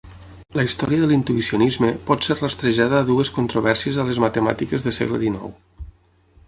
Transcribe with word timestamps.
La 0.59 0.63
història 0.67 1.01
de 1.01 1.09
l'Intuïcionisme 1.11 1.91
pot 2.07 2.27
ser 2.29 2.39
rastrejada 2.39 3.01
a 3.03 3.07
dues 3.11 3.33
controvèrsies 3.37 4.01
a 4.05 4.09
les 4.09 4.23
matemàtiques 4.25 4.89
de 4.89 4.97
segle 5.01 5.21
XIX. 5.25 5.85